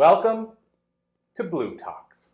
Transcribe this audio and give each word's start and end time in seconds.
Welcome 0.00 0.52
to 1.34 1.44
bLU 1.44 1.76
Talks. 1.76 2.32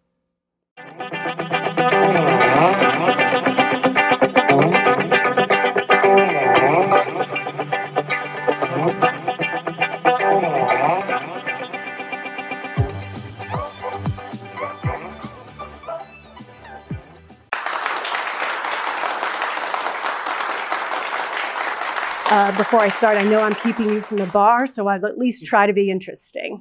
Uh, 22.29 22.57
before 22.57 22.81
I 22.81 22.89
start, 22.89 23.17
I 23.17 23.23
know 23.25 23.41
I'm 23.41 23.55
keeping 23.57 23.89
you 23.89 24.01
from 24.01 24.19
the 24.19 24.27
bar, 24.27 24.67
so 24.67 24.87
I'll 24.87 25.05
at 25.05 25.19
least 25.19 25.47
try 25.47 25.67
to 25.67 25.73
be 25.73 25.91
interesting. 25.91 26.61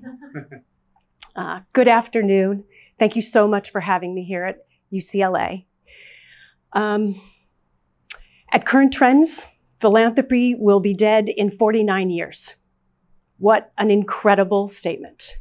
Uh, 1.35 1.59
good 1.73 1.87
afternoon. 1.89 2.63
Thank 2.97 3.17
you 3.17 3.21
so 3.21 3.45
much 3.45 3.69
for 3.69 3.81
having 3.81 4.15
me 4.15 4.23
here 4.23 4.45
at 4.45 4.65
UCLA. 4.93 5.65
Um, 6.71 7.19
at 8.53 8.65
current 8.65 8.93
trends, 8.93 9.45
philanthropy 9.77 10.55
will 10.57 10.79
be 10.79 10.93
dead 10.93 11.27
in 11.27 11.49
49 11.49 12.09
years. 12.09 12.55
What 13.37 13.73
an 13.77 13.91
incredible 13.91 14.69
statement. 14.69 15.37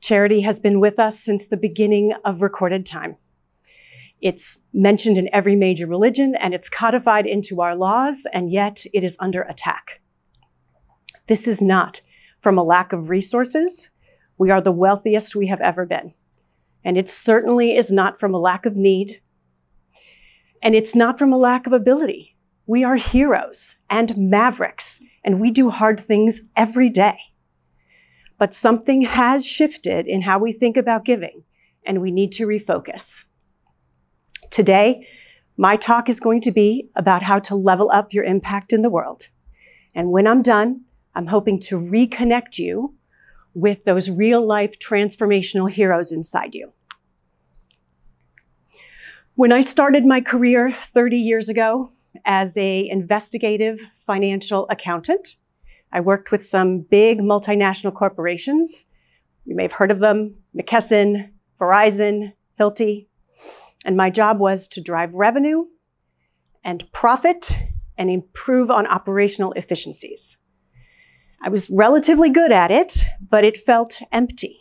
Charity 0.00 0.40
has 0.40 0.58
been 0.58 0.80
with 0.80 0.98
us 0.98 1.20
since 1.20 1.46
the 1.46 1.56
beginning 1.56 2.12
of 2.24 2.42
recorded 2.42 2.84
time. 2.84 3.16
It's 4.20 4.58
mentioned 4.72 5.16
in 5.16 5.32
every 5.32 5.54
major 5.54 5.86
religion 5.86 6.34
and 6.34 6.54
it's 6.54 6.68
codified 6.68 7.24
into 7.24 7.60
our 7.60 7.76
laws, 7.76 8.26
and 8.32 8.50
yet 8.50 8.84
it 8.92 9.04
is 9.04 9.16
under 9.20 9.42
attack. 9.42 10.00
This 11.28 11.46
is 11.46 11.62
not 11.62 12.00
from 12.40 12.58
a 12.58 12.64
lack 12.64 12.92
of 12.92 13.10
resources. 13.10 13.90
We 14.38 14.50
are 14.50 14.60
the 14.60 14.72
wealthiest 14.72 15.34
we 15.34 15.48
have 15.48 15.60
ever 15.60 15.84
been. 15.84 16.14
And 16.84 16.96
it 16.96 17.08
certainly 17.08 17.76
is 17.76 17.90
not 17.90 18.18
from 18.18 18.32
a 18.32 18.38
lack 18.38 18.64
of 18.64 18.76
need. 18.76 19.20
And 20.62 20.74
it's 20.74 20.94
not 20.94 21.18
from 21.18 21.32
a 21.32 21.36
lack 21.36 21.66
of 21.66 21.72
ability. 21.72 22.36
We 22.66 22.84
are 22.84 22.96
heroes 22.96 23.76
and 23.88 24.16
mavericks, 24.16 25.00
and 25.24 25.40
we 25.40 25.50
do 25.50 25.70
hard 25.70 25.98
things 25.98 26.42
every 26.54 26.90
day. 26.90 27.16
But 28.38 28.54
something 28.54 29.02
has 29.02 29.46
shifted 29.46 30.06
in 30.06 30.22
how 30.22 30.38
we 30.38 30.52
think 30.52 30.76
about 30.76 31.04
giving, 31.04 31.44
and 31.84 32.00
we 32.00 32.10
need 32.10 32.30
to 32.32 32.46
refocus. 32.46 33.24
Today, 34.50 35.06
my 35.56 35.76
talk 35.76 36.08
is 36.08 36.20
going 36.20 36.42
to 36.42 36.52
be 36.52 36.90
about 36.94 37.22
how 37.22 37.38
to 37.40 37.54
level 37.54 37.90
up 37.92 38.12
your 38.12 38.24
impact 38.24 38.72
in 38.72 38.82
the 38.82 38.90
world. 38.90 39.30
And 39.94 40.10
when 40.10 40.26
I'm 40.26 40.42
done, 40.42 40.82
I'm 41.14 41.26
hoping 41.28 41.58
to 41.60 41.76
reconnect 41.76 42.58
you 42.58 42.97
with 43.58 43.84
those 43.84 44.08
real 44.08 44.46
life 44.46 44.78
transformational 44.78 45.70
heroes 45.70 46.12
inside 46.12 46.54
you. 46.54 46.72
When 49.34 49.52
I 49.52 49.60
started 49.60 50.04
my 50.04 50.20
career 50.20 50.70
30 50.70 51.16
years 51.16 51.48
ago 51.48 51.90
as 52.24 52.56
a 52.56 52.88
investigative 52.88 53.78
financial 53.94 54.66
accountant, 54.70 55.36
I 55.92 56.00
worked 56.00 56.30
with 56.30 56.44
some 56.44 56.80
big 56.80 57.18
multinational 57.18 57.94
corporations. 57.94 58.86
You 59.44 59.56
may 59.56 59.62
have 59.62 59.72
heard 59.72 59.90
of 59.90 60.00
them, 60.00 60.36
McKesson, 60.56 61.30
Verizon, 61.60 62.34
Hilti. 62.58 63.06
And 63.84 63.96
my 63.96 64.10
job 64.10 64.38
was 64.38 64.68
to 64.68 64.80
drive 64.80 65.14
revenue 65.14 65.64
and 66.62 66.90
profit 66.92 67.58
and 67.96 68.10
improve 68.10 68.70
on 68.70 68.86
operational 68.86 69.52
efficiencies. 69.52 70.36
I 71.40 71.48
was 71.48 71.70
relatively 71.70 72.30
good 72.30 72.50
at 72.50 72.70
it, 72.70 73.04
but 73.20 73.44
it 73.44 73.56
felt 73.56 74.02
empty. 74.10 74.60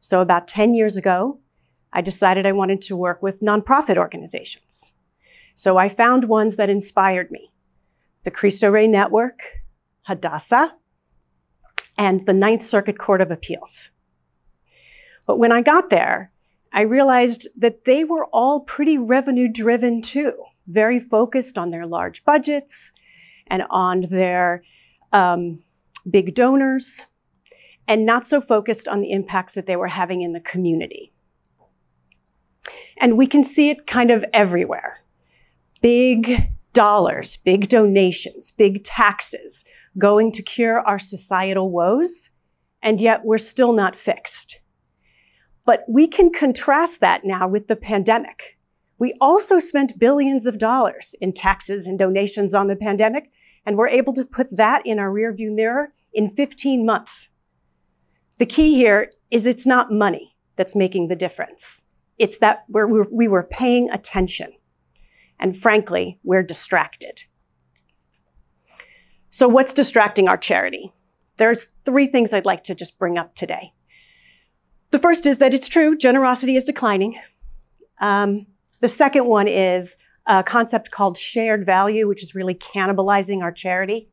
So 0.00 0.20
about 0.20 0.48
10 0.48 0.74
years 0.74 0.96
ago, 0.96 1.40
I 1.92 2.00
decided 2.00 2.44
I 2.44 2.52
wanted 2.52 2.82
to 2.82 2.96
work 2.96 3.22
with 3.22 3.40
nonprofit 3.40 3.96
organizations. 3.96 4.92
So 5.54 5.76
I 5.76 5.88
found 5.88 6.24
ones 6.24 6.56
that 6.56 6.68
inspired 6.68 7.30
me. 7.30 7.52
The 8.24 8.32
Cristo 8.32 8.70
Rey 8.70 8.88
Network, 8.88 9.62
Hadassah, 10.02 10.74
and 11.96 12.26
the 12.26 12.32
Ninth 12.32 12.62
Circuit 12.62 12.98
Court 12.98 13.20
of 13.20 13.30
Appeals. 13.30 13.90
But 15.26 15.38
when 15.38 15.52
I 15.52 15.62
got 15.62 15.90
there, 15.90 16.32
I 16.72 16.82
realized 16.82 17.46
that 17.56 17.84
they 17.84 18.02
were 18.02 18.26
all 18.32 18.60
pretty 18.60 18.98
revenue 18.98 19.48
driven 19.48 20.02
too, 20.02 20.34
very 20.66 20.98
focused 20.98 21.56
on 21.56 21.68
their 21.68 21.86
large 21.86 22.24
budgets 22.24 22.90
and 23.46 23.62
on 23.70 24.02
their 24.10 24.64
um, 25.14 25.60
big 26.10 26.34
donors, 26.34 27.06
and 27.88 28.04
not 28.04 28.26
so 28.26 28.40
focused 28.40 28.88
on 28.88 29.00
the 29.00 29.12
impacts 29.12 29.54
that 29.54 29.66
they 29.66 29.76
were 29.76 29.88
having 29.88 30.20
in 30.20 30.32
the 30.32 30.40
community. 30.40 31.12
And 32.98 33.16
we 33.16 33.26
can 33.26 33.44
see 33.44 33.70
it 33.70 33.86
kind 33.86 34.10
of 34.10 34.24
everywhere. 34.32 35.02
Big 35.80 36.50
dollars, 36.72 37.36
big 37.36 37.68
donations, 37.68 38.50
big 38.50 38.82
taxes 38.84 39.64
going 39.96 40.32
to 40.32 40.42
cure 40.42 40.80
our 40.80 40.98
societal 40.98 41.70
woes, 41.70 42.30
and 42.82 43.00
yet 43.00 43.24
we're 43.24 43.38
still 43.38 43.72
not 43.72 43.94
fixed. 43.94 44.60
But 45.64 45.84
we 45.88 46.06
can 46.06 46.32
contrast 46.32 47.00
that 47.00 47.24
now 47.24 47.46
with 47.46 47.68
the 47.68 47.76
pandemic. 47.76 48.58
We 48.98 49.14
also 49.20 49.58
spent 49.58 49.98
billions 49.98 50.46
of 50.46 50.58
dollars 50.58 51.14
in 51.20 51.32
taxes 51.32 51.86
and 51.86 51.98
donations 51.98 52.54
on 52.54 52.66
the 52.66 52.76
pandemic, 52.76 53.30
and 53.66 53.76
we're 53.76 53.88
able 53.88 54.12
to 54.14 54.24
put 54.24 54.56
that 54.56 54.82
in 54.84 54.98
our 54.98 55.10
rearview 55.10 55.54
mirror 55.54 55.92
in 56.12 56.28
15 56.30 56.84
months. 56.84 57.30
The 58.38 58.46
key 58.46 58.74
here 58.74 59.12
is 59.30 59.46
it's 59.46 59.66
not 59.66 59.90
money 59.90 60.36
that's 60.56 60.76
making 60.76 61.08
the 61.08 61.16
difference. 61.16 61.82
It's 62.18 62.38
that 62.38 62.64
we're, 62.68 63.04
we 63.10 63.28
were 63.28 63.42
paying 63.42 63.90
attention. 63.90 64.52
And 65.38 65.56
frankly, 65.56 66.18
we're 66.22 66.42
distracted. 66.42 67.24
So 69.30 69.48
what's 69.48 69.74
distracting 69.74 70.28
our 70.28 70.36
charity? 70.36 70.92
There's 71.38 71.72
three 71.84 72.06
things 72.06 72.32
I'd 72.32 72.46
like 72.46 72.62
to 72.64 72.74
just 72.74 72.98
bring 72.98 73.18
up 73.18 73.34
today. 73.34 73.72
The 74.90 74.98
first 75.00 75.26
is 75.26 75.38
that 75.38 75.52
it's 75.52 75.68
true, 75.68 75.96
generosity 75.96 76.54
is 76.54 76.64
declining. 76.64 77.18
Um, 78.00 78.46
the 78.80 78.88
second 78.88 79.26
one 79.26 79.48
is 79.48 79.96
a 80.26 80.42
concept 80.42 80.90
called 80.90 81.16
shared 81.16 81.64
value, 81.66 82.08
which 82.08 82.22
is 82.22 82.34
really 82.34 82.54
cannibalizing 82.54 83.42
our 83.42 83.52
charity. 83.52 84.08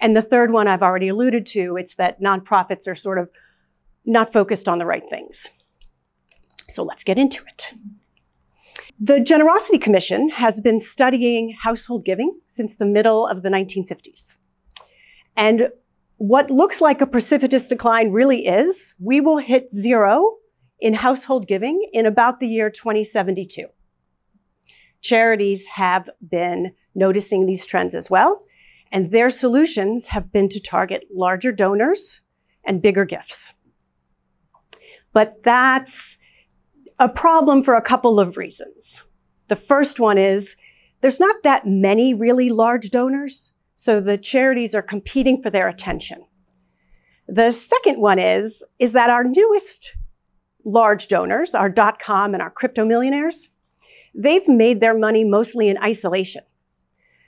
And 0.00 0.16
the 0.16 0.22
third 0.22 0.52
one 0.52 0.68
I've 0.68 0.82
already 0.82 1.08
alluded 1.08 1.46
to, 1.46 1.76
it's 1.76 1.94
that 1.96 2.20
nonprofits 2.20 2.86
are 2.86 2.94
sort 2.94 3.18
of 3.18 3.30
not 4.04 4.32
focused 4.32 4.68
on 4.68 4.78
the 4.78 4.86
right 4.86 5.08
things. 5.08 5.48
So 6.68 6.82
let's 6.82 7.04
get 7.04 7.18
into 7.18 7.42
it. 7.46 7.72
The 9.00 9.20
Generosity 9.20 9.78
Commission 9.78 10.30
has 10.30 10.60
been 10.60 10.80
studying 10.80 11.54
household 11.62 12.04
giving 12.04 12.40
since 12.46 12.74
the 12.74 12.86
middle 12.86 13.26
of 13.26 13.42
the 13.42 13.48
1950s. 13.48 14.38
And 15.36 15.68
what 16.16 16.50
looks 16.50 16.80
like 16.80 17.00
a 17.00 17.06
precipitous 17.06 17.68
decline 17.68 18.10
really 18.10 18.46
is 18.46 18.94
we 18.98 19.20
will 19.20 19.38
hit 19.38 19.70
zero 19.70 20.38
in 20.80 20.94
household 20.94 21.46
giving 21.46 21.88
in 21.92 22.06
about 22.06 22.40
the 22.40 22.48
year 22.48 22.70
2072. 22.70 23.66
Charities 25.00 25.64
have 25.74 26.08
been 26.26 26.74
noticing 26.94 27.46
these 27.46 27.66
trends 27.66 27.94
as 27.94 28.10
well, 28.10 28.44
and 28.90 29.10
their 29.10 29.30
solutions 29.30 30.08
have 30.08 30.32
been 30.32 30.48
to 30.48 30.60
target 30.60 31.04
larger 31.14 31.52
donors 31.52 32.22
and 32.64 32.82
bigger 32.82 33.04
gifts. 33.04 33.54
But 35.12 35.42
that's 35.42 36.18
a 36.98 37.08
problem 37.08 37.62
for 37.62 37.74
a 37.74 37.82
couple 37.82 38.18
of 38.18 38.36
reasons. 38.36 39.04
The 39.48 39.56
first 39.56 40.00
one 40.00 40.18
is 40.18 40.56
there's 41.00 41.20
not 41.20 41.42
that 41.44 41.64
many 41.64 42.12
really 42.12 42.50
large 42.50 42.90
donors. 42.90 43.54
So 43.76 44.00
the 44.00 44.18
charities 44.18 44.74
are 44.74 44.82
competing 44.82 45.40
for 45.40 45.50
their 45.50 45.68
attention. 45.68 46.24
The 47.28 47.52
second 47.52 48.00
one 48.00 48.18
is, 48.18 48.64
is 48.78 48.92
that 48.92 49.10
our 49.10 49.22
newest 49.22 49.96
large 50.64 51.06
donors, 51.06 51.54
our 51.54 51.68
dot-com 51.70 52.34
and 52.34 52.42
our 52.42 52.50
crypto 52.50 52.84
millionaires, 52.84 53.48
they've 54.14 54.48
made 54.48 54.80
their 54.80 54.96
money 54.96 55.24
mostly 55.24 55.68
in 55.68 55.78
isolation. 55.78 56.42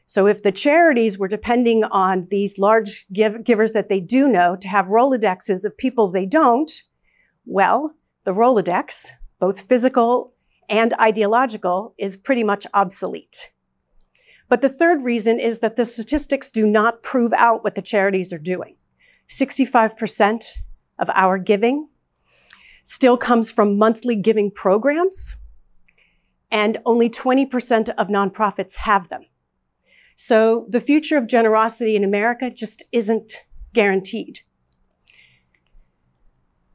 So 0.06 0.26
if 0.26 0.42
the 0.42 0.50
charities 0.50 1.18
were 1.18 1.28
depending 1.28 1.84
on 1.84 2.26
these 2.30 2.58
large 2.58 3.06
give- 3.12 3.44
givers 3.44 3.72
that 3.72 3.88
they 3.88 4.00
do 4.00 4.26
know 4.26 4.56
to 4.56 4.68
have 4.68 4.86
Rolodexes 4.86 5.64
of 5.64 5.78
people 5.78 6.08
they 6.08 6.24
don't, 6.24 6.70
well, 7.44 7.94
the 8.24 8.32
Rolodex, 8.32 9.10
both 9.38 9.68
physical 9.68 10.34
and 10.68 10.94
ideological, 10.94 11.94
is 11.96 12.16
pretty 12.16 12.42
much 12.42 12.66
obsolete. 12.74 13.52
But 14.48 14.62
the 14.62 14.68
third 14.68 15.02
reason 15.04 15.38
is 15.38 15.60
that 15.60 15.76
the 15.76 15.86
statistics 15.86 16.50
do 16.50 16.66
not 16.66 17.04
prove 17.04 17.32
out 17.32 17.62
what 17.62 17.76
the 17.76 17.82
charities 17.82 18.32
are 18.32 18.38
doing. 18.38 18.76
65% 19.28 20.58
of 20.98 21.08
our 21.14 21.38
giving 21.38 21.88
still 22.82 23.16
comes 23.16 23.52
from 23.52 23.78
monthly 23.78 24.16
giving 24.16 24.50
programs, 24.50 25.36
and 26.50 26.78
only 26.84 27.08
20% 27.08 27.88
of 27.90 28.08
nonprofits 28.08 28.76
have 28.76 29.08
them. 29.08 29.26
So 30.16 30.66
the 30.68 30.80
future 30.80 31.16
of 31.16 31.26
generosity 31.26 31.96
in 31.96 32.04
America 32.04 32.50
just 32.50 32.82
isn't 32.92 33.32
guaranteed. 33.72 34.40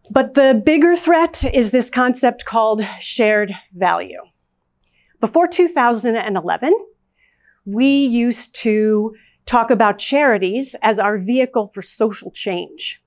But 0.09 0.33
the 0.35 0.61
bigger 0.65 0.95
threat 0.95 1.43
is 1.53 1.71
this 1.71 1.89
concept 1.89 2.45
called 2.45 2.83
shared 2.99 3.51
value. 3.73 4.21
Before 5.19 5.47
2011, 5.47 6.73
we 7.65 7.87
used 7.87 8.55
to 8.55 9.15
talk 9.45 9.71
about 9.71 9.97
charities 9.99 10.75
as 10.81 10.99
our 10.99 11.17
vehicle 11.17 11.67
for 11.67 11.81
social 11.81 12.31
change. 12.31 13.01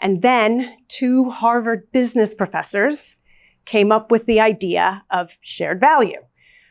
And 0.00 0.22
then 0.22 0.76
two 0.88 1.30
Harvard 1.30 1.90
business 1.92 2.34
professors 2.34 3.16
came 3.64 3.92
up 3.92 4.10
with 4.10 4.26
the 4.26 4.40
idea 4.40 5.04
of 5.10 5.38
shared 5.40 5.80
value, 5.80 6.18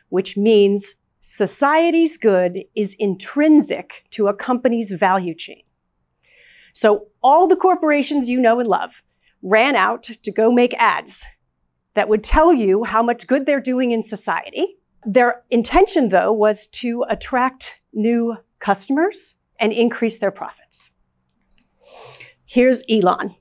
which 0.08 0.36
means 0.36 0.94
society's 1.20 2.18
good 2.18 2.64
is 2.74 2.96
intrinsic 2.98 4.04
to 4.10 4.26
a 4.26 4.34
company's 4.34 4.92
value 4.92 5.34
chain. 5.34 5.62
So 6.72 7.08
all 7.22 7.46
the 7.46 7.56
corporations 7.56 8.28
you 8.28 8.40
know 8.40 8.58
and 8.58 8.68
love 8.68 9.02
ran 9.42 9.76
out 9.76 10.02
to 10.02 10.32
go 10.32 10.52
make 10.52 10.74
ads 10.74 11.26
that 11.94 12.08
would 12.08 12.24
tell 12.24 12.54
you 12.54 12.84
how 12.84 13.02
much 13.02 13.26
good 13.26 13.46
they're 13.46 13.60
doing 13.60 13.90
in 13.90 14.02
society. 14.02 14.78
Their 15.04 15.42
intention, 15.50 16.08
though, 16.08 16.32
was 16.32 16.66
to 16.68 17.04
attract 17.08 17.82
new 17.92 18.36
customers 18.60 19.34
and 19.58 19.72
increase 19.72 20.18
their 20.18 20.30
profits. 20.30 20.90
Here's 22.52 22.82
Elon. 22.86 23.34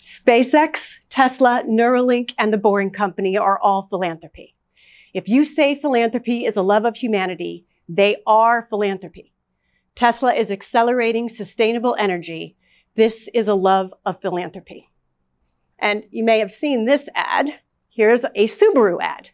SpaceX, 0.00 0.94
Tesla, 1.10 1.62
Neuralink, 1.68 2.32
and 2.38 2.50
the 2.50 2.56
Boring 2.56 2.90
Company 2.90 3.36
are 3.36 3.58
all 3.58 3.82
philanthropy. 3.82 4.56
If 5.12 5.28
you 5.28 5.44
say 5.44 5.74
philanthropy 5.74 6.46
is 6.46 6.56
a 6.56 6.62
love 6.62 6.86
of 6.86 6.96
humanity, 6.96 7.66
they 7.86 8.16
are 8.26 8.62
philanthropy. 8.62 9.34
Tesla 9.94 10.32
is 10.32 10.50
accelerating 10.50 11.28
sustainable 11.28 11.94
energy. 11.98 12.56
This 12.96 13.28
is 13.34 13.46
a 13.46 13.54
love 13.54 13.92
of 14.06 14.22
philanthropy. 14.22 14.88
And 15.78 16.04
you 16.10 16.24
may 16.24 16.38
have 16.38 16.50
seen 16.50 16.86
this 16.86 17.10
ad. 17.14 17.60
Here's 17.90 18.24
a 18.24 18.46
Subaru 18.46 19.02
ad. 19.02 19.28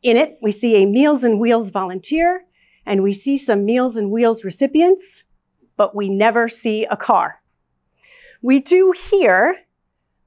In 0.00 0.16
it, 0.16 0.38
we 0.40 0.52
see 0.52 0.80
a 0.80 0.86
Meals 0.86 1.24
and 1.24 1.40
Wheels 1.40 1.70
volunteer 1.70 2.44
and 2.86 3.02
we 3.02 3.12
see 3.12 3.36
some 3.36 3.64
Meals 3.64 3.96
and 3.96 4.12
Wheels 4.12 4.44
recipients, 4.44 5.24
but 5.76 5.96
we 5.96 6.08
never 6.08 6.46
see 6.46 6.84
a 6.84 6.96
car. 6.96 7.39
We 8.42 8.58
do 8.58 8.94
hear 9.10 9.66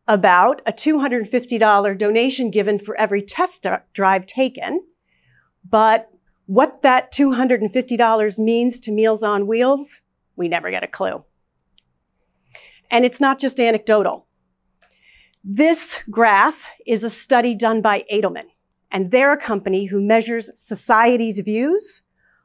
about 0.08 0.62
a 0.68 0.72
$250 0.72 1.98
donation 1.98 2.52
given 2.52 2.78
for 2.78 2.96
every 2.96 3.24
test 3.24 3.66
drive 3.94 4.26
taken, 4.28 4.84
but 5.68 6.10
what 6.46 6.82
that 6.84 7.12
$250 7.12 8.40
means 8.40 8.80
to 8.82 8.92
Meals 8.92 9.24
on 9.24 9.48
Wheels, 9.48 10.02
we 10.36 10.48
never 10.48 10.70
get 10.70 10.84
a 10.84 10.88
clue. 10.88 11.24
And 12.92 13.06
it's 13.06 13.22
not 13.22 13.40
just 13.40 13.60
anecdotal. 13.60 14.28
This 15.44 16.00
graph 16.10 16.70
is 16.86 17.04
a 17.04 17.10
study 17.10 17.56
done 17.56 17.82
by 17.82 18.04
Edelman, 18.12 18.46
and 18.92 19.10
they're 19.10 19.34
a 19.34 19.38
company 19.38 19.86
who 19.86 20.00
measures 20.00 20.52
society's 20.54 21.40
views 21.40 22.04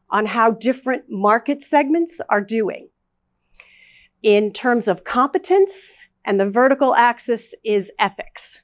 on 0.08 0.26
how 0.26 0.52
different 0.52 1.04
market 1.10 1.60
segments 1.62 2.20
are 2.30 2.40
doing. 2.40 2.88
In 4.22 4.52
terms 4.52 4.88
of 4.88 5.04
competence, 5.04 6.08
and 6.24 6.40
the 6.40 6.50
vertical 6.50 6.94
axis 6.94 7.54
is 7.64 7.90
ethics. 7.98 8.60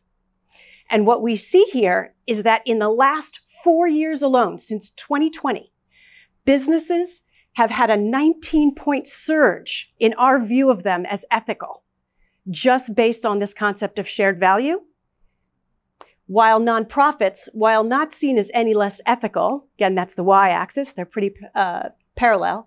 And 0.91 1.07
what 1.07 1.23
we 1.23 1.37
see 1.37 1.65
here 1.73 2.13
is 2.27 2.43
that 2.43 2.63
in 2.67 2.79
the 2.79 2.91
last 2.91 3.41
four 3.63 3.89
years 3.89 4.21
alone, 4.21 4.59
since 4.59 4.91
2020, 4.91 5.73
businesses 6.45 7.23
have 7.55 7.71
had 7.71 7.89
a 7.89 7.97
19 7.97 8.75
point 8.75 9.07
surge 9.07 9.93
in 9.99 10.13
our 10.15 10.39
view 10.45 10.71
of 10.71 10.83
them 10.83 11.07
as 11.07 11.25
ethical, 11.31 11.85
just 12.51 12.95
based 12.95 13.25
on 13.25 13.39
this 13.39 13.55
concept 13.55 13.99
of 13.99 14.09
shared 14.09 14.39
value 14.39 14.81
while 16.27 16.61
nonprofits, 16.61 17.49
while 17.53 17.85
not 17.85 18.13
seen 18.13 18.39
as 18.39 18.51
any 18.55 18.75
less 18.75 19.01
ethical, 19.07 19.67
again, 19.77 19.95
that's 19.95 20.15
the 20.15 20.25
y 20.25 20.49
axis, 20.49 20.93
they're 20.93 21.05
pretty 21.05 21.35
uh, 21.55 21.91
parallel, 22.17 22.67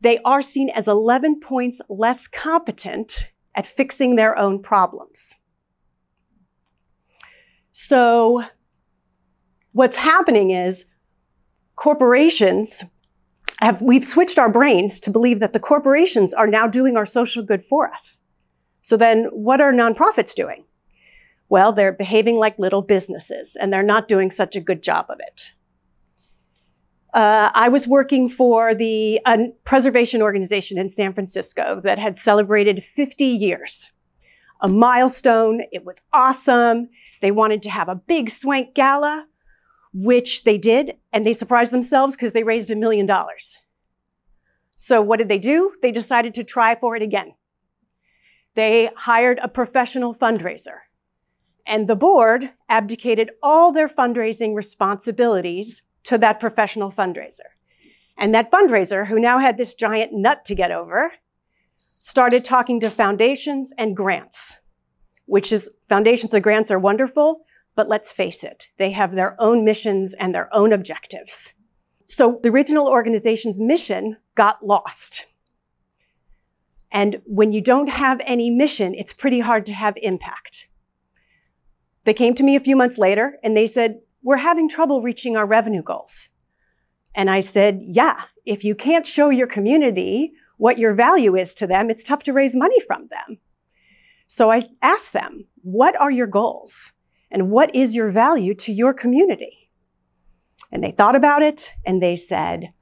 they 0.00 0.18
are 0.24 0.42
seen 0.42 0.70
as 0.70 0.88
11 0.88 1.40
points 1.40 1.80
less 1.88 2.26
competent 2.26 3.32
at 3.54 3.66
fixing 3.66 4.16
their 4.16 4.38
own 4.38 4.62
problems. 4.62 5.36
So, 7.72 8.44
what's 9.72 9.96
happening 9.96 10.50
is 10.50 10.84
corporations 11.76 12.84
have, 13.60 13.82
we've 13.82 14.04
switched 14.04 14.38
our 14.38 14.50
brains 14.50 15.00
to 15.00 15.10
believe 15.10 15.40
that 15.40 15.52
the 15.52 15.60
corporations 15.60 16.32
are 16.32 16.46
now 16.46 16.66
doing 16.66 16.96
our 16.96 17.06
social 17.06 17.42
good 17.42 17.62
for 17.62 17.90
us. 17.90 18.22
So 18.82 18.96
then 18.96 19.24
what 19.32 19.60
are 19.60 19.72
nonprofits 19.72 20.34
doing? 20.34 20.64
Well, 21.48 21.72
they're 21.72 21.92
behaving 21.92 22.36
like 22.36 22.58
little 22.58 22.82
businesses 22.82 23.56
and 23.60 23.72
they're 23.72 23.82
not 23.82 24.08
doing 24.08 24.30
such 24.30 24.56
a 24.56 24.60
good 24.60 24.82
job 24.82 25.06
of 25.08 25.18
it. 25.20 25.52
Uh, 27.12 27.50
I 27.54 27.68
was 27.68 27.88
working 27.88 28.28
for 28.28 28.74
the 28.74 29.20
uh, 29.24 29.38
preservation 29.64 30.22
organization 30.22 30.78
in 30.78 30.88
San 30.88 31.12
Francisco 31.12 31.80
that 31.82 31.98
had 31.98 32.16
celebrated 32.16 32.82
50 32.82 33.24
years. 33.24 33.92
A 34.60 34.68
milestone. 34.68 35.62
It 35.72 35.84
was 35.84 36.00
awesome. 36.12 36.88
They 37.20 37.30
wanted 37.30 37.62
to 37.62 37.70
have 37.70 37.88
a 37.88 37.94
big 37.94 38.30
swank 38.30 38.74
gala, 38.74 39.26
which 39.92 40.44
they 40.44 40.58
did, 40.58 40.96
and 41.12 41.26
they 41.26 41.32
surprised 41.32 41.72
themselves 41.72 42.14
because 42.14 42.32
they 42.32 42.44
raised 42.44 42.70
a 42.70 42.76
million 42.76 43.06
dollars. 43.06 43.58
So 44.76 45.02
what 45.02 45.18
did 45.18 45.28
they 45.28 45.38
do? 45.38 45.74
They 45.82 45.92
decided 45.92 46.34
to 46.34 46.44
try 46.44 46.74
for 46.74 46.94
it 46.94 47.02
again. 47.02 47.34
They 48.54 48.90
hired 48.96 49.38
a 49.42 49.48
professional 49.48 50.14
fundraiser 50.14 50.80
and 51.66 51.88
the 51.88 51.96
board 51.96 52.50
abdicated 52.68 53.30
all 53.42 53.72
their 53.72 53.88
fundraising 53.88 54.54
responsibilities 54.54 55.82
to 56.04 56.18
that 56.18 56.40
professional 56.40 56.90
fundraiser. 56.90 57.50
And 58.16 58.34
that 58.34 58.50
fundraiser, 58.50 59.06
who 59.06 59.18
now 59.18 59.38
had 59.38 59.56
this 59.56 59.74
giant 59.74 60.12
nut 60.12 60.44
to 60.44 60.54
get 60.54 60.70
over, 60.70 61.12
started 61.78 62.44
talking 62.44 62.80
to 62.80 62.90
foundations 62.90 63.72
and 63.78 63.96
grants, 63.96 64.56
which 65.26 65.52
is 65.52 65.70
foundations 65.88 66.34
and 66.34 66.42
grants 66.42 66.70
are 66.70 66.78
wonderful, 66.78 67.44
but 67.74 67.88
let's 67.88 68.12
face 68.12 68.44
it, 68.44 68.68
they 68.78 68.90
have 68.90 69.14
their 69.14 69.36
own 69.38 69.64
missions 69.64 70.12
and 70.14 70.34
their 70.34 70.54
own 70.54 70.72
objectives. 70.72 71.52
So 72.06 72.40
the 72.42 72.50
original 72.50 72.88
organization's 72.88 73.60
mission 73.60 74.16
got 74.34 74.66
lost. 74.66 75.26
And 76.90 77.22
when 77.24 77.52
you 77.52 77.62
don't 77.62 77.88
have 77.88 78.20
any 78.26 78.50
mission, 78.50 78.94
it's 78.94 79.12
pretty 79.12 79.40
hard 79.40 79.64
to 79.66 79.72
have 79.72 79.94
impact. 80.02 80.68
They 82.04 82.14
came 82.14 82.34
to 82.34 82.42
me 82.42 82.56
a 82.56 82.60
few 82.60 82.74
months 82.74 82.98
later 82.98 83.38
and 83.44 83.56
they 83.56 83.66
said, 83.66 84.00
we're 84.22 84.38
having 84.38 84.68
trouble 84.68 85.02
reaching 85.02 85.36
our 85.36 85.46
revenue 85.46 85.82
goals. 85.82 86.28
And 87.14 87.30
I 87.30 87.40
said, 87.40 87.80
yeah, 87.82 88.22
if 88.44 88.64
you 88.64 88.74
can't 88.74 89.06
show 89.06 89.30
your 89.30 89.46
community 89.46 90.32
what 90.56 90.78
your 90.78 90.94
value 90.94 91.34
is 91.36 91.54
to 91.54 91.66
them, 91.66 91.90
it's 91.90 92.04
tough 92.04 92.22
to 92.24 92.32
raise 92.32 92.54
money 92.54 92.80
from 92.80 93.06
them. 93.06 93.38
So 94.26 94.52
I 94.52 94.62
asked 94.82 95.12
them, 95.12 95.46
what 95.62 95.98
are 96.00 96.10
your 96.10 96.26
goals? 96.26 96.92
And 97.30 97.50
what 97.50 97.74
is 97.74 97.96
your 97.96 98.10
value 98.10 98.54
to 98.54 98.72
your 98.72 98.92
community? 98.92 99.70
And 100.70 100.84
they 100.84 100.92
thought 100.92 101.16
about 101.16 101.42
it 101.42 101.72
and 101.84 102.02
they 102.02 102.16
said, 102.16 102.72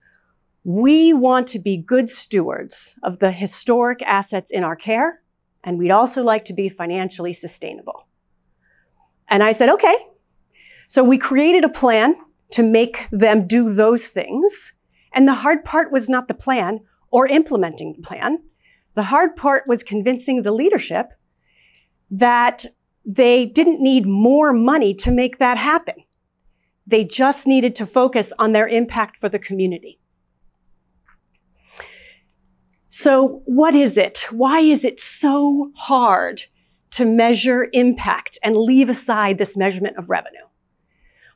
we 0.65 1.15
want 1.15 1.47
to 1.49 1.59
be 1.59 1.79
good 1.79 2.11
stewards 2.11 2.99
of 3.03 3.21
the 3.21 3.31
historic 3.31 4.03
assets 4.03 4.51
in 4.51 4.65
our 4.65 4.77
care, 4.77 5.23
and 5.65 5.79
we'd 5.79 5.91
also 5.91 6.23
like 6.23 6.45
to 6.47 6.53
be 6.53 6.69
financially 6.69 7.33
sustainable. 7.33 8.07
And 9.29 9.43
I 9.43 9.53
said, 9.53 9.71
okay. 9.71 9.95
So 10.89 11.05
we 11.05 11.19
created 11.19 11.65
a 11.65 11.69
plan 11.69 12.17
to 12.53 12.63
make 12.63 13.09
them 13.11 13.47
do 13.47 13.75
those 13.75 14.09
things. 14.09 14.73
And 15.13 15.29
the 15.29 15.35
hard 15.35 15.63
part 15.63 15.93
was 15.93 16.09
not 16.09 16.29
the 16.29 16.35
plan 16.35 16.81
or 17.11 17.27
implementing 17.29 17.93
the 17.93 18.03
plan. 18.03 18.43
The 18.95 19.05
hard 19.05 19.37
part 19.37 19.65
was 19.69 19.83
convincing 19.83 20.43
the 20.43 20.53
leadership 20.53 21.13
that 22.11 22.65
they 23.05 23.45
didn't 23.45 23.83
need 23.83 24.07
more 24.07 24.53
money 24.53 24.95
to 24.95 25.11
make 25.11 25.39
that 25.39 25.59
happen. 25.59 25.95
They 26.87 27.05
just 27.05 27.47
needed 27.47 27.77
to 27.77 27.87
focus 27.87 28.33
on 28.39 28.53
their 28.53 28.67
impact 28.67 29.19
for 29.19 29.29
the 29.29 29.39
community. 29.39 30.01
So 32.89 33.43
what 33.45 33.75
is 33.75 33.99
it? 33.99 34.27
Why 34.31 34.61
is 34.61 34.87
it 34.87 35.01
so 35.01 35.71
hard 35.77 36.45
to 36.93 37.05
measure 37.05 37.69
impact 37.75 38.39
and 38.43 38.57
leave 38.57 38.89
aside 38.89 39.37
this 39.37 39.55
measurement 39.55 39.99
of 39.99 40.09
revenue? 40.09 40.48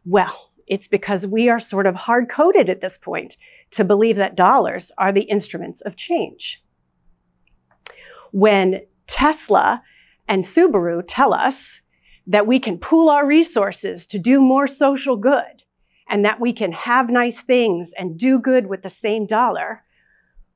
Well, 0.04 0.50
it's 0.66 0.88
because 0.88 1.26
we 1.26 1.48
are 1.48 1.58
sort 1.58 1.86
of 1.86 1.94
hard 1.94 2.28
coded 2.28 2.68
at 2.68 2.80
this 2.80 2.98
point 2.98 3.36
to 3.72 3.84
believe 3.84 4.16
that 4.16 4.36
dollars 4.36 4.92
are 4.98 5.12
the 5.12 5.22
instruments 5.22 5.80
of 5.80 5.96
change. 5.96 6.62
When 8.30 8.80
Tesla 9.06 9.82
and 10.28 10.42
Subaru 10.42 11.02
tell 11.06 11.34
us 11.34 11.80
that 12.26 12.46
we 12.46 12.58
can 12.58 12.78
pool 12.78 13.10
our 13.10 13.26
resources 13.26 14.06
to 14.06 14.18
do 14.18 14.40
more 14.40 14.66
social 14.66 15.16
good 15.16 15.64
and 16.08 16.24
that 16.24 16.40
we 16.40 16.52
can 16.52 16.72
have 16.72 17.10
nice 17.10 17.42
things 17.42 17.92
and 17.98 18.18
do 18.18 18.38
good 18.38 18.66
with 18.66 18.82
the 18.82 18.90
same 18.90 19.26
dollar, 19.26 19.82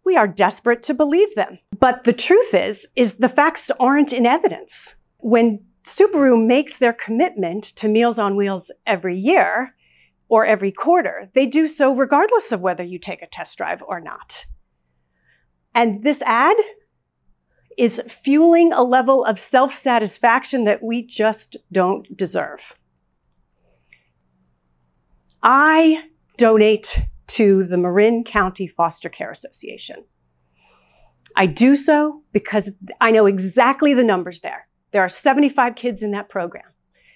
we 0.05 0.17
are 0.17 0.29
desperate 0.29 0.83
to 0.85 0.95
believe 0.95 1.35
them. 1.35 1.59
But 1.79 2.05
the 2.05 2.13
truth 2.13 2.55
is, 2.55 2.87
is 2.95 3.15
the 3.15 3.29
facts 3.29 3.71
aren't 3.81 4.13
in 4.13 4.25
evidence. 4.25 4.95
when 5.19 5.65
Subaru 5.87 6.45
makes 6.45 6.77
their 6.77 6.93
commitment 6.93 7.63
to 7.77 7.87
Meals 7.87 8.19
on 8.19 8.35
Wheels 8.35 8.73
every 8.85 9.17
year 9.17 9.77
or 10.29 10.45
every 10.45 10.73
quarter, 10.73 11.31
they 11.33 11.47
do 11.47 11.69
so 11.69 11.95
regardless 11.95 12.51
of 12.51 12.61
whether 12.61 12.83
you 12.83 12.99
take 12.99 13.23
a 13.23 13.29
test 13.29 13.57
drive 13.57 13.83
or 13.87 14.01
not. 14.01 14.47
And 15.73 16.03
this 16.03 16.21
ad 16.23 16.57
is 17.79 18.03
fueling 18.09 18.73
a 18.73 18.83
level 18.83 19.25
of 19.25 19.39
self 19.39 19.73
satisfaction 19.73 20.65
that 20.65 20.83
we 20.83 21.03
just 21.03 21.57
don't 21.71 22.17
deserve. 22.17 22.75
I 25.41 26.09
donate 26.37 27.03
to 27.29 27.63
the 27.63 27.79
Marin 27.79 28.25
County 28.25 28.67
Foster 28.67 29.09
Care 29.09 29.31
Association. 29.31 30.05
I 31.37 31.47
do 31.47 31.77
so 31.77 32.23
because 32.33 32.73
I 33.01 33.13
know 33.13 33.27
exactly 33.27 33.95
the 33.95 34.03
numbers 34.03 34.41
there. 34.41 34.67
There 34.93 35.03
are 35.03 35.09
75 35.09 35.75
kids 35.75 36.03
in 36.03 36.11
that 36.13 36.29
program, 36.29 36.73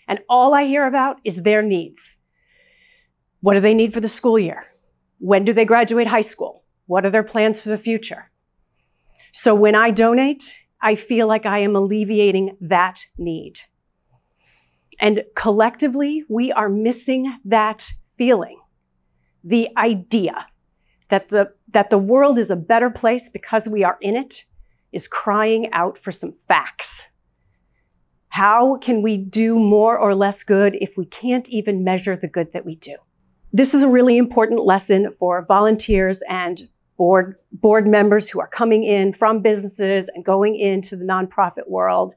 and 0.07 0.21
all 0.29 0.55
I 0.55 0.65
hear 0.65 0.87
about 0.87 1.21
is 1.25 1.43
their 1.43 1.63
needs. 1.63 2.19
What 3.41 3.55
do 3.55 3.61
they 3.61 3.75
need 3.75 3.95
for 3.95 4.01
the 4.01 4.09
school 4.09 4.39
year? 4.39 4.67
When 5.19 5.45
do 5.45 5.53
they 5.53 5.65
graduate 5.65 6.09
high 6.09 6.21
school? 6.21 6.65
What 6.87 7.07
are 7.07 7.11
their 7.11 7.23
plans 7.23 7.63
for 7.63 7.69
the 7.69 7.79
future? 7.79 8.31
So 9.33 9.55
when 9.55 9.75
I 9.75 9.91
donate, 9.91 10.65
I 10.81 10.95
feel 10.95 11.27
like 11.27 11.47
I 11.47 11.59
am 11.59 11.77
alleviating 11.77 12.57
that 12.61 13.07
need. 13.17 13.61
And 14.99 15.25
collectively, 15.35 16.25
we 16.29 16.53
are 16.53 16.69
missing 16.69 17.39
that 17.45 17.91
feeling, 18.07 18.61
the 19.43 19.69
idea 19.77 20.47
that 21.09 21.29
the, 21.29 21.53
that 21.69 21.91
the 21.91 21.99
world 21.99 22.39
is 22.39 22.51
a 22.51 22.57
better 22.57 22.91
place 22.91 23.29
because 23.29 23.69
we 23.69 23.83
are 23.83 23.99
in 24.01 24.15
it 24.15 24.45
is 24.93 25.09
crying 25.09 25.71
out 25.73 25.97
for 25.97 26.13
some 26.13 26.33
facts. 26.33 27.07
How 28.31 28.77
can 28.77 29.03
we 29.03 29.19
do 29.19 29.59
more 29.59 29.99
or 29.99 30.15
less 30.15 30.45
good 30.45 30.77
if 30.77 30.97
we 30.97 31.05
can't 31.05 31.49
even 31.49 31.83
measure 31.83 32.17
the 32.17 32.29
good 32.29 32.53
that 32.53 32.65
we 32.65 32.77
do? 32.77 32.97
This 33.53 33.75
is 33.75 33.83
a 33.83 33.89
really 33.89 34.17
important 34.17 34.65
lesson 34.65 35.11
for 35.19 35.45
volunteers 35.45 36.23
and 36.29 36.69
board, 36.97 37.35
board 37.51 37.89
members 37.89 38.31
who 38.31 38.39
are 38.39 38.47
coming 38.47 38.85
in 38.85 39.13
from 39.13 39.43
businesses 39.43 40.09
and 40.15 40.25
going 40.25 40.55
into 40.55 40.95
the 40.95 41.05
nonprofit 41.05 41.69
world. 41.69 42.15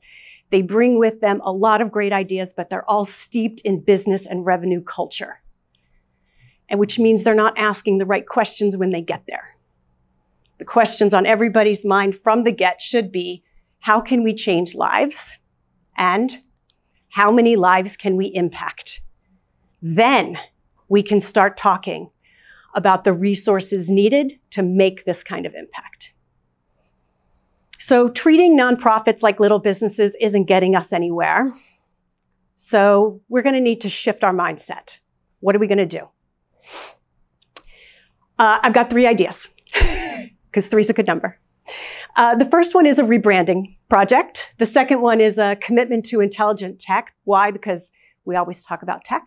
They 0.52 0.62
bring 0.62 1.00
with 1.00 1.20
them 1.20 1.42
a 1.44 1.52
lot 1.52 1.82
of 1.82 1.92
great 1.92 2.14
ideas, 2.14 2.54
but 2.56 2.70
they're 2.70 2.88
all 2.88 3.06
steeped 3.06 3.62
in 3.62 3.84
business 3.84 4.28
and 4.28 4.46
revenue 4.46 4.84
culture. 4.84 5.42
And 6.70 6.80
which 6.80 7.00
means 7.00 7.24
they're 7.24 7.34
not 7.34 7.58
asking 7.58 7.98
the 7.98 8.06
right 8.06 8.28
questions 8.28 8.78
when 8.78 8.92
they 8.92 9.02
get 9.02 9.24
there. 9.28 9.58
The 10.60 10.66
questions 10.66 11.12
on 11.12 11.26
everybody's 11.26 11.84
mind 11.84 12.14
from 12.14 12.44
the 12.44 12.52
get 12.52 12.82
should 12.82 13.12
be, 13.12 13.44
how 13.80 14.00
can 14.00 14.22
we 14.22 14.36
change 14.36 14.76
lives? 14.76 15.40
And 15.98 16.40
how 17.10 17.32
many 17.32 17.56
lives 17.56 17.96
can 17.96 18.16
we 18.16 18.28
impact? 18.28 19.02
Then 19.82 20.38
we 20.90 21.04
can 21.04 21.22
start 21.22 21.58
talking 21.58 22.10
about 22.74 23.04
the 23.04 23.14
resources 23.14 23.90
needed 23.90 24.40
to 24.52 24.64
make 24.64 25.06
this 25.06 25.24
kind 25.24 25.46
of 25.46 25.54
impact. 25.54 26.14
So 27.78 28.10
treating 28.10 28.58
nonprofits 28.58 29.22
like 29.22 29.40
little 29.40 29.60
businesses 29.60 30.16
isn't 30.22 30.46
getting 30.46 30.76
us 30.76 30.94
anywhere. 30.94 31.52
So 32.56 33.22
we're 33.28 33.42
going 33.42 33.56
to 33.56 33.62
need 33.62 33.82
to 33.82 33.90
shift 33.90 34.24
our 34.24 34.34
mindset. 34.34 35.00
What 35.42 35.56
are 35.56 35.60
we 35.60 35.68
going 35.68 35.80
to 35.80 35.86
do? 35.86 36.08
Uh, 38.40 38.60
I've 38.64 38.74
got 38.74 38.90
three 38.90 39.06
ideas 39.06 39.50
because 40.46 40.70
three 40.70 40.82
is 40.82 40.90
a 40.90 40.94
good 40.94 41.08
number. 41.08 41.38
Uh, 42.16 42.36
the 42.36 42.46
first 42.46 42.76
one 42.76 42.86
is 42.86 43.00
a 43.00 43.04
rebranding 43.04 43.78
project. 43.90 44.54
The 44.60 44.66
second 44.66 45.02
one 45.02 45.20
is 45.20 45.38
a 45.38 45.56
commitment 45.56 46.06
to 46.06 46.22
intelligent 46.22 46.80
tech. 46.80 47.14
Why? 47.24 47.52
Because 47.52 47.92
we 48.26 48.36
always 48.36 48.64
talk 48.64 48.84
about 48.84 49.04
tech. 49.04 49.26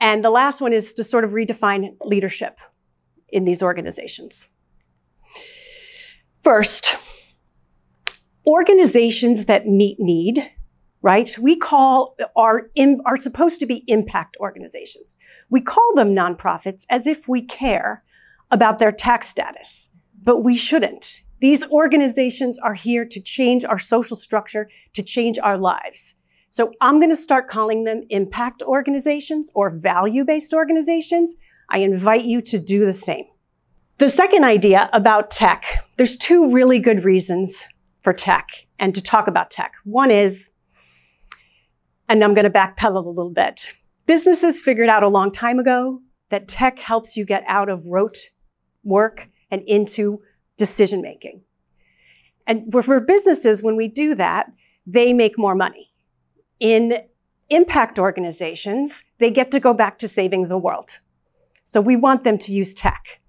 And 0.00 0.24
the 0.24 0.30
last 0.30 0.60
one 0.60 0.72
is 0.72 0.92
to 0.94 1.04
sort 1.04 1.24
of 1.24 1.30
redefine 1.30 1.96
leadership 2.00 2.58
in 3.28 3.44
these 3.44 3.62
organizations. 3.62 4.48
First, 6.42 6.96
organizations 8.46 9.44
that 9.44 9.66
meet 9.66 10.00
need, 10.00 10.50
right? 11.02 11.36
We 11.40 11.56
call 11.56 12.16
are 12.34 12.70
in, 12.74 13.00
are 13.06 13.16
supposed 13.16 13.60
to 13.60 13.66
be 13.66 13.84
impact 13.86 14.36
organizations. 14.40 15.16
We 15.50 15.60
call 15.60 15.94
them 15.94 16.16
nonprofits 16.16 16.84
as 16.90 17.06
if 17.06 17.28
we 17.28 17.42
care 17.42 18.02
about 18.50 18.80
their 18.80 18.92
tax 18.92 19.28
status, 19.28 19.88
but 20.20 20.42
we 20.42 20.56
shouldn't. 20.56 21.20
These 21.42 21.68
organizations 21.70 22.56
are 22.60 22.74
here 22.74 23.04
to 23.04 23.20
change 23.20 23.64
our 23.64 23.78
social 23.78 24.16
structure, 24.16 24.70
to 24.92 25.02
change 25.02 25.40
our 25.40 25.58
lives. 25.58 26.14
So 26.50 26.72
I'm 26.80 27.00
going 27.00 27.10
to 27.10 27.16
start 27.16 27.48
calling 27.48 27.82
them 27.82 28.04
impact 28.10 28.62
organizations 28.62 29.50
or 29.52 29.68
value 29.68 30.24
based 30.24 30.54
organizations. 30.54 31.34
I 31.68 31.78
invite 31.78 32.26
you 32.26 32.42
to 32.42 32.60
do 32.60 32.86
the 32.86 32.92
same. 32.92 33.24
The 33.98 34.08
second 34.08 34.44
idea 34.44 34.88
about 34.92 35.32
tech, 35.32 35.84
there's 35.96 36.16
two 36.16 36.52
really 36.52 36.78
good 36.78 37.04
reasons 37.04 37.66
for 38.02 38.12
tech 38.12 38.48
and 38.78 38.94
to 38.94 39.02
talk 39.02 39.26
about 39.26 39.50
tech. 39.50 39.72
One 39.82 40.12
is, 40.12 40.50
and 42.08 42.22
I'm 42.22 42.34
going 42.34 42.50
to 42.50 42.56
backpedal 42.56 43.04
a 43.04 43.08
little 43.08 43.32
bit. 43.32 43.72
Businesses 44.06 44.62
figured 44.62 44.88
out 44.88 45.02
a 45.02 45.08
long 45.08 45.32
time 45.32 45.58
ago 45.58 46.02
that 46.30 46.46
tech 46.46 46.78
helps 46.78 47.16
you 47.16 47.26
get 47.26 47.42
out 47.48 47.68
of 47.68 47.86
rote 47.88 48.30
work 48.84 49.28
and 49.50 49.62
into 49.66 50.22
decision 50.66 51.00
making. 51.02 51.42
And 52.46 52.70
for 52.72 53.00
businesses, 53.00 53.62
when 53.62 53.76
we 53.76 53.88
do 53.88 54.14
that, 54.14 54.52
they 54.86 55.12
make 55.12 55.38
more 55.38 55.54
money 55.54 55.92
in 56.62 56.96
impact 57.50 57.98
organizations, 57.98 59.02
they 59.18 59.32
get 59.32 59.50
to 59.50 59.58
go 59.58 59.74
back 59.74 59.98
to 59.98 60.06
saving 60.06 60.46
the 60.46 60.56
world. 60.56 61.00
So 61.64 61.80
we 61.80 61.96
want 61.96 62.22
them 62.22 62.38
to 62.38 62.52
use 62.52 62.72
tech. 62.72 63.20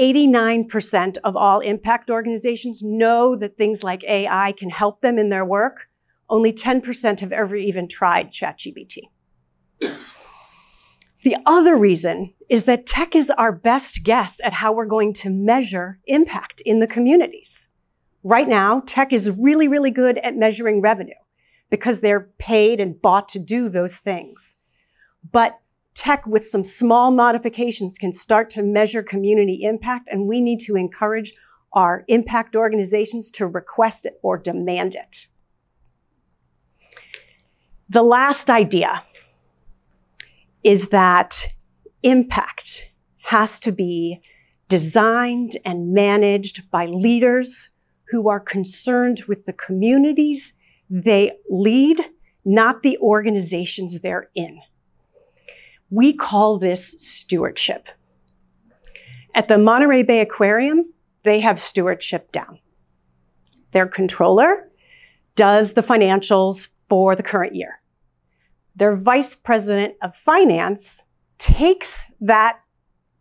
89% 0.00 1.18
of 1.22 1.36
all 1.36 1.60
impact 1.60 2.10
organizations 2.10 2.82
know 2.82 3.36
that 3.36 3.56
things 3.56 3.84
like 3.84 4.02
AI 4.04 4.52
can 4.58 4.70
help 4.70 5.00
them 5.00 5.18
in 5.18 5.28
their 5.28 5.44
work. 5.44 5.88
Only 6.28 6.52
10% 6.52 7.20
have 7.20 7.32
ever 7.32 7.54
even 7.54 7.86
tried 7.86 8.32
ChatGPT. 8.32 9.02
The 11.24 11.36
other 11.46 11.76
reason 11.76 12.34
is 12.48 12.64
that 12.64 12.86
tech 12.86 13.14
is 13.16 13.30
our 13.30 13.52
best 13.52 14.04
guess 14.04 14.40
at 14.44 14.54
how 14.54 14.72
we're 14.72 14.86
going 14.86 15.12
to 15.14 15.30
measure 15.30 15.98
impact 16.06 16.62
in 16.64 16.78
the 16.78 16.86
communities. 16.86 17.68
Right 18.22 18.48
now, 18.48 18.82
tech 18.86 19.12
is 19.12 19.30
really, 19.30 19.68
really 19.68 19.90
good 19.90 20.18
at 20.18 20.36
measuring 20.36 20.80
revenue 20.80 21.14
because 21.70 22.00
they're 22.00 22.28
paid 22.38 22.80
and 22.80 23.00
bought 23.00 23.28
to 23.30 23.38
do 23.38 23.68
those 23.68 23.98
things. 23.98 24.56
But 25.30 25.58
tech 25.94 26.26
with 26.26 26.44
some 26.44 26.64
small 26.64 27.10
modifications 27.10 27.98
can 27.98 28.12
start 28.12 28.48
to 28.50 28.62
measure 28.62 29.02
community 29.02 29.60
impact, 29.62 30.08
and 30.10 30.28
we 30.28 30.40
need 30.40 30.60
to 30.60 30.76
encourage 30.76 31.34
our 31.72 32.04
impact 32.08 32.56
organizations 32.56 33.30
to 33.32 33.46
request 33.46 34.06
it 34.06 34.18
or 34.22 34.38
demand 34.38 34.94
it. 34.94 35.26
The 37.90 38.02
last 38.02 38.48
idea 38.50 39.02
is 40.62 40.88
that 40.88 41.46
impact 42.02 42.90
has 43.24 43.60
to 43.60 43.72
be 43.72 44.20
designed 44.68 45.52
and 45.64 45.92
managed 45.92 46.70
by 46.70 46.86
leaders 46.86 47.70
who 48.10 48.28
are 48.28 48.40
concerned 48.40 49.22
with 49.28 49.44
the 49.46 49.52
communities 49.52 50.54
they 50.90 51.32
lead, 51.50 52.00
not 52.44 52.82
the 52.82 52.98
organizations 52.98 54.00
they're 54.00 54.30
in. 54.34 54.60
We 55.90 56.12
call 56.12 56.58
this 56.58 57.00
stewardship. 57.00 57.88
At 59.34 59.48
the 59.48 59.58
Monterey 59.58 60.02
Bay 60.02 60.20
Aquarium, 60.20 60.92
they 61.22 61.40
have 61.40 61.60
stewardship 61.60 62.32
down. 62.32 62.58
Their 63.72 63.86
controller 63.86 64.70
does 65.34 65.74
the 65.74 65.82
financials 65.82 66.68
for 66.88 67.14
the 67.14 67.22
current 67.22 67.54
year. 67.54 67.77
Their 68.78 68.94
vice 68.94 69.34
president 69.34 69.96
of 70.00 70.14
finance 70.14 71.02
takes 71.36 72.04
that, 72.20 72.60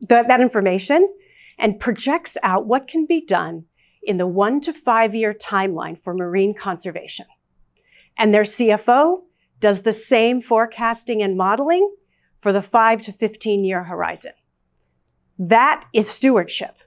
that, 0.01 0.27
that 0.27 0.39
information 0.39 1.11
and 1.57 1.79
projects 1.79 2.37
out 2.43 2.67
what 2.67 2.87
can 2.87 3.07
be 3.07 3.25
done 3.25 3.65
in 4.03 4.17
the 4.17 4.27
one 4.27 4.61
to 4.61 4.71
five 4.71 5.15
year 5.15 5.33
timeline 5.33 5.97
for 5.97 6.13
marine 6.13 6.53
conservation. 6.53 7.25
And 8.19 8.33
their 8.33 8.43
CFO 8.43 9.23
does 9.59 9.81
the 9.81 9.93
same 9.93 10.41
forecasting 10.41 11.23
and 11.23 11.35
modeling 11.35 11.91
for 12.37 12.53
the 12.53 12.61
five 12.61 13.01
to 13.01 13.11
15 13.11 13.65
year 13.65 13.85
horizon. 13.85 14.33
That 15.39 15.85
is 15.91 16.07
stewardship. 16.07 16.77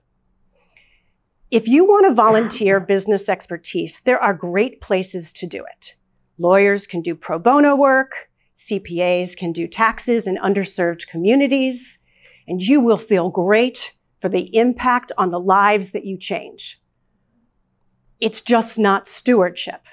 If 1.50 1.66
you 1.66 1.84
want 1.84 2.06
to 2.06 2.14
volunteer 2.14 2.78
business 2.94 3.28
expertise, 3.28 3.98
there 3.98 4.22
are 4.22 4.32
great 4.32 4.80
places 4.80 5.32
to 5.34 5.48
do 5.48 5.64
it. 5.64 5.96
Lawyers 6.38 6.86
can 6.86 7.02
do 7.02 7.16
pro 7.16 7.40
bono 7.40 7.74
work. 7.74 8.29
CPAs 8.60 9.36
can 9.36 9.52
do 9.52 9.66
taxes 9.66 10.26
in 10.26 10.36
underserved 10.36 11.08
communities. 11.08 11.98
And 12.46 12.60
you 12.60 12.80
will 12.80 12.98
feel 12.98 13.30
great 13.30 13.94
for 14.20 14.28
the 14.28 14.54
impact 14.54 15.12
on 15.16 15.30
the 15.30 15.40
lives 15.40 15.92
that 15.92 16.04
you 16.04 16.18
change. 16.18 16.80
It's 18.20 18.42
just 18.42 18.78
not 18.78 19.08
stewardship. 19.08 19.86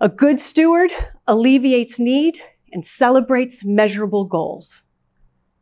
A 0.00 0.08
good 0.08 0.38
steward 0.38 0.92
alleviates 1.26 1.98
need 1.98 2.38
and 2.72 2.86
celebrates 2.86 3.64
measurable 3.64 4.24
goals. 4.26 4.82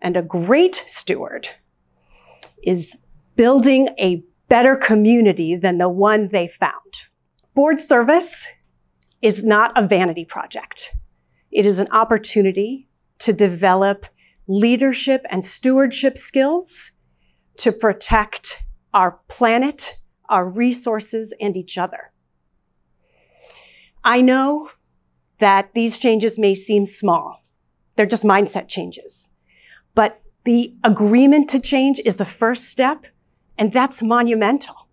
And 0.01 0.17
a 0.17 0.23
great 0.23 0.83
steward 0.87 1.49
is 2.63 2.97
building 3.37 3.89
a 3.99 4.23
better 4.49 4.77
community 4.77 5.57
than 5.57 5.79
the 5.79 5.89
one 5.89 6.29
they 6.29 6.49
found. 6.49 7.07
Board 7.55 7.81
service 7.81 8.47
is 9.23 9.43
not 9.43 9.73
a 9.77 9.87
vanity 9.87 10.27
project. 10.27 10.95
It 11.53 11.67
is 11.67 11.79
an 11.79 11.89
opportunity 11.93 12.89
to 13.19 13.33
develop 13.33 14.07
leadership 14.49 15.25
and 15.31 15.45
stewardship 15.45 16.17
skills 16.17 16.93
to 17.59 17.71
protect 17.71 18.63
our 18.95 19.21
planet, 19.29 19.99
our 20.29 20.49
resources, 20.49 21.35
and 21.41 21.57
each 21.57 21.77
other. 21.77 22.11
I 24.03 24.21
know 24.21 24.71
that 25.39 25.75
these 25.75 25.99
changes 25.99 26.39
may 26.39 26.55
seem 26.55 26.87
small. 26.87 27.43
They're 27.97 28.07
just 28.07 28.25
mindset 28.25 28.69
changes. 28.69 29.31
But 29.95 30.23
the 30.45 30.75
agreement 30.83 31.51
to 31.51 31.61
change 31.61 32.01
is 32.05 32.17
the 32.17 32.25
first 32.25 32.65
step, 32.65 33.07
and 33.59 33.73
that's 33.73 34.03
monumental. 34.03 34.89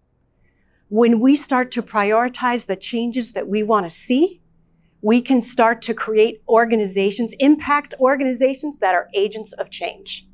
When 0.90 1.20
we 1.20 1.36
start 1.36 1.72
to 1.72 1.82
prioritize 1.82 2.66
the 2.66 2.76
changes 2.76 3.32
that 3.34 3.48
we 3.48 3.64
want 3.64 3.86
to 3.86 3.90
see, 3.90 4.42
we 5.02 5.22
can 5.22 5.42
start 5.42 5.82
to 5.84 5.94
create 5.94 6.42
organizations, 6.48 7.34
impact 7.40 7.94
organizations 8.00 8.80
that 8.80 8.96
are 8.96 9.08
agents 9.16 9.54
of 9.54 9.70
change. 9.70 10.28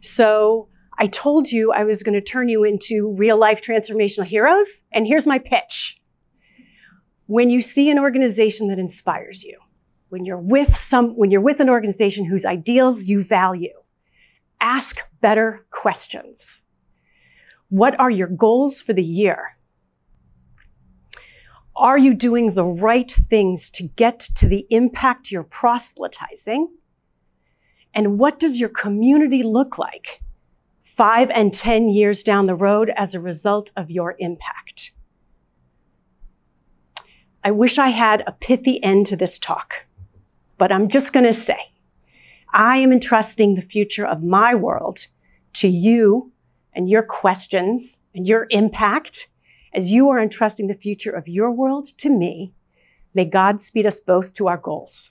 So 0.00 0.68
I 0.98 1.06
told 1.06 1.50
you 1.50 1.72
I 1.72 1.84
was 1.84 2.02
going 2.02 2.14
to 2.14 2.20
turn 2.20 2.48
you 2.48 2.64
into 2.64 3.14
real 3.16 3.38
life 3.38 3.60
transformational 3.60 4.26
heroes, 4.26 4.84
and 4.92 5.06
here's 5.06 5.26
my 5.26 5.38
pitch. 5.38 6.00
When 7.26 7.50
you 7.50 7.60
see 7.60 7.90
an 7.90 7.98
organization 7.98 8.68
that 8.68 8.78
inspires 8.78 9.44
you, 9.44 9.58
when 10.08 10.24
you're 10.24 10.38
with 10.38 10.76
some, 10.76 11.16
when 11.16 11.30
you're 11.30 11.40
with 11.40 11.60
an 11.60 11.70
organization 11.70 12.26
whose 12.26 12.44
ideals 12.44 13.04
you 13.04 13.22
value, 13.24 13.72
ask 14.60 15.00
better 15.20 15.66
questions. 15.70 16.62
What 17.68 17.98
are 17.98 18.10
your 18.10 18.28
goals 18.28 18.80
for 18.80 18.92
the 18.92 19.02
year? 19.02 19.56
Are 21.76 21.98
you 21.98 22.14
doing 22.14 22.54
the 22.54 22.64
right 22.64 23.10
things 23.10 23.68
to 23.72 23.88
get 23.88 24.20
to 24.36 24.46
the 24.46 24.66
impact 24.70 25.32
you're 25.32 25.42
proselytizing? 25.42 26.68
And 27.92 28.18
what 28.18 28.38
does 28.38 28.60
your 28.60 28.68
community 28.68 29.42
look 29.42 29.76
like 29.76 30.20
five 30.78 31.30
and 31.30 31.52
10 31.52 31.88
years 31.88 32.22
down 32.22 32.46
the 32.46 32.54
road 32.54 32.92
as 32.96 33.14
a 33.14 33.20
result 33.20 33.72
of 33.76 33.90
your 33.90 34.14
impact? 34.20 34.92
I 37.42 37.50
wish 37.50 37.76
I 37.76 37.88
had 37.88 38.22
a 38.26 38.32
pithy 38.32 38.82
end 38.82 39.06
to 39.06 39.16
this 39.16 39.38
talk, 39.38 39.86
but 40.56 40.70
I'm 40.70 40.88
just 40.88 41.12
going 41.12 41.26
to 41.26 41.32
say, 41.32 41.58
I 42.52 42.78
am 42.78 42.92
entrusting 42.92 43.56
the 43.56 43.62
future 43.62 44.06
of 44.06 44.22
my 44.22 44.54
world 44.54 45.08
to 45.54 45.68
you 45.68 46.32
and 46.72 46.88
your 46.88 47.02
questions 47.02 47.98
and 48.14 48.28
your 48.28 48.46
impact 48.50 49.33
as 49.74 49.90
you 49.90 50.08
are 50.10 50.20
entrusting 50.20 50.68
the 50.68 50.74
future 50.74 51.10
of 51.10 51.28
your 51.28 51.50
world 51.50 51.86
to 51.98 52.08
me. 52.08 52.52
May 53.12 53.24
God 53.24 53.60
speed 53.60 53.86
us 53.86 54.00
both 54.00 54.34
to 54.34 54.46
our 54.48 54.58
goals. 54.58 55.10